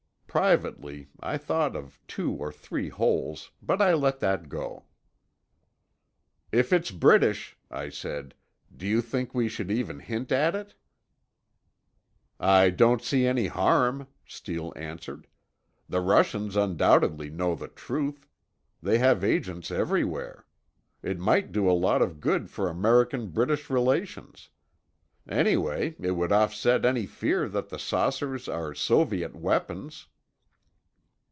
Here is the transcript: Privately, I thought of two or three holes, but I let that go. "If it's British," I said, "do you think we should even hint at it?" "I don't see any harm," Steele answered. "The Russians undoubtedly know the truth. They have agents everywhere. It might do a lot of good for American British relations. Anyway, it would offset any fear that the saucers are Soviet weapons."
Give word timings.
Privately, 0.33 1.09
I 1.19 1.37
thought 1.37 1.75
of 1.75 1.99
two 2.07 2.31
or 2.31 2.53
three 2.53 2.87
holes, 2.87 3.51
but 3.61 3.81
I 3.81 3.91
let 3.93 4.21
that 4.21 4.47
go. 4.47 4.85
"If 6.53 6.71
it's 6.71 6.89
British," 6.89 7.57
I 7.69 7.89
said, 7.89 8.33
"do 8.73 8.87
you 8.87 9.01
think 9.01 9.33
we 9.35 9.49
should 9.49 9.69
even 9.69 9.99
hint 9.99 10.31
at 10.31 10.55
it?" 10.55 10.73
"I 12.39 12.69
don't 12.69 13.01
see 13.01 13.25
any 13.25 13.47
harm," 13.47 14.07
Steele 14.25 14.71
answered. 14.77 15.27
"The 15.89 15.99
Russians 15.99 16.55
undoubtedly 16.55 17.29
know 17.29 17.53
the 17.53 17.67
truth. 17.67 18.25
They 18.81 18.99
have 18.99 19.25
agents 19.25 19.69
everywhere. 19.69 20.45
It 21.03 21.19
might 21.19 21.51
do 21.51 21.69
a 21.69 21.73
lot 21.73 22.01
of 22.01 22.21
good 22.21 22.49
for 22.49 22.69
American 22.69 23.31
British 23.31 23.69
relations. 23.69 24.49
Anyway, 25.27 25.97
it 25.99 26.11
would 26.11 26.31
offset 26.31 26.85
any 26.85 27.05
fear 27.05 27.49
that 27.49 27.67
the 27.67 27.77
saucers 27.77 28.47
are 28.47 28.73
Soviet 28.73 29.35
weapons." 29.35 30.07